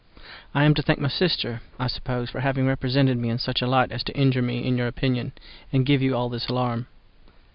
I 0.55 0.63
am 0.63 0.73
to 0.73 0.81
thank 0.81 0.97
my 0.97 1.09
sister, 1.09 1.61
I 1.77 1.85
suppose, 1.85 2.31
for 2.31 2.39
having 2.39 2.65
represented 2.65 3.19
me 3.19 3.29
in 3.29 3.37
such 3.37 3.61
a 3.61 3.67
light 3.67 3.91
as 3.91 4.03
to 4.05 4.17
injure 4.17 4.41
me 4.41 4.65
in 4.65 4.75
your 4.75 4.87
opinion, 4.87 5.31
and 5.71 5.85
give 5.85 6.01
you 6.01 6.15
all 6.17 6.27
this 6.27 6.47
alarm. 6.47 6.87